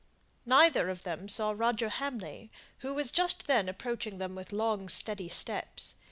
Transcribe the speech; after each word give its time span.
Neither 0.47 0.89
of 0.89 1.03
them 1.03 1.27
saw 1.27 1.51
Roger 1.55 1.89
Hamley, 1.89 2.49
who 2.79 2.95
was 2.95 3.11
just 3.11 3.45
then 3.45 3.69
approaching 3.69 4.17
them 4.17 4.33
with 4.33 4.51
long, 4.51 4.89
steady 4.89 5.29
steps. 5.29 5.93